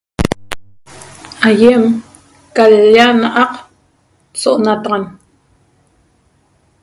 [1.49, 1.83] Aiem
[2.55, 3.53] ca l-lla na'aq
[4.41, 5.03] so'onataxan